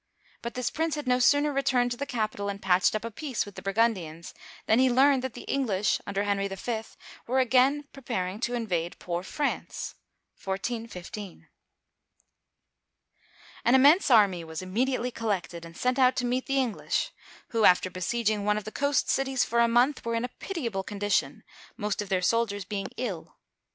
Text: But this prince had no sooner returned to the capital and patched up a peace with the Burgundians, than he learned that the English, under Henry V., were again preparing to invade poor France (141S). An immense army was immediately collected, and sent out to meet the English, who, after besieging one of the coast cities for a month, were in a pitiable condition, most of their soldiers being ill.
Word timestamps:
But 0.41 0.55
this 0.55 0.71
prince 0.71 0.95
had 0.95 1.05
no 1.07 1.19
sooner 1.19 1.53
returned 1.53 1.91
to 1.91 1.97
the 1.97 2.07
capital 2.07 2.49
and 2.49 2.59
patched 2.59 2.95
up 2.95 3.05
a 3.05 3.11
peace 3.11 3.45
with 3.45 3.53
the 3.53 3.61
Burgundians, 3.61 4.33
than 4.65 4.79
he 4.79 4.89
learned 4.89 5.21
that 5.21 5.35
the 5.35 5.43
English, 5.43 6.01
under 6.07 6.23
Henry 6.23 6.47
V., 6.47 6.81
were 7.27 7.37
again 7.39 7.83
preparing 7.93 8.39
to 8.39 8.55
invade 8.55 8.97
poor 8.97 9.21
France 9.21 9.93
(141S). 10.43 11.45
An 13.63 13.75
immense 13.75 14.09
army 14.09 14.43
was 14.43 14.63
immediately 14.63 15.11
collected, 15.11 15.63
and 15.65 15.77
sent 15.77 15.99
out 15.99 16.15
to 16.15 16.25
meet 16.25 16.47
the 16.47 16.57
English, 16.57 17.11
who, 17.49 17.63
after 17.63 17.91
besieging 17.91 18.43
one 18.43 18.57
of 18.57 18.63
the 18.63 18.71
coast 18.71 19.07
cities 19.07 19.45
for 19.45 19.59
a 19.59 19.67
month, 19.67 20.03
were 20.03 20.15
in 20.15 20.25
a 20.25 20.29
pitiable 20.39 20.81
condition, 20.81 21.43
most 21.77 22.01
of 22.01 22.09
their 22.09 22.23
soldiers 22.23 22.65
being 22.65 22.87
ill. 22.97 23.35